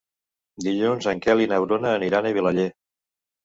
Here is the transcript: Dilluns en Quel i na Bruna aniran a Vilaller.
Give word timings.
Dilluns 0.67 1.09
en 1.11 1.21
Quel 1.27 1.45
i 1.45 1.49
na 1.53 1.61
Bruna 1.67 1.95
aniran 2.01 2.25
a 2.25 2.35
Vilaller. 2.41 2.69